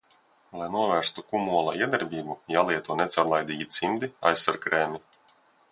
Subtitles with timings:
[0.59, 5.05] Lai novērstu kumola iedarbību, jālieto necaurlaidīgi cimdi, aizsargkrēmi.